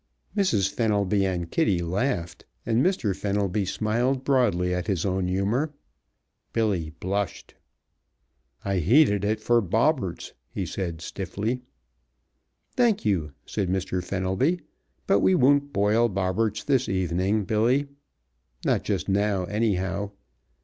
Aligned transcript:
Mrs. 0.35 0.67
Fenelby 0.71 1.27
and 1.27 1.51
Kitty 1.51 1.77
laughed, 1.83 2.43
and 2.65 2.83
Mr. 2.83 3.15
Fenelby 3.15 3.65
smiled 3.65 4.23
broadly 4.23 4.73
at 4.73 4.87
his 4.87 5.05
own 5.05 5.27
humor. 5.27 5.75
Billy 6.53 6.89
blushed. 6.99 7.53
"I 8.65 8.77
heated 8.79 9.23
it 9.23 9.39
for 9.39 9.61
Bobberts," 9.61 10.33
he 10.49 10.65
said, 10.65 11.01
stiffly. 11.01 11.61
"Thank 12.75 13.05
you!" 13.05 13.33
said 13.45 13.69
Mr. 13.69 14.03
Fenelby. 14.03 14.61
"But 15.05 15.19
we 15.19 15.35
won't 15.35 15.71
boil 15.71 16.09
Bobberts 16.09 16.63
this 16.63 16.89
evening, 16.89 17.43
Billy. 17.43 17.87
Not 18.65 18.83
just 18.83 19.07
now, 19.07 19.43
anyhow. 19.43 20.09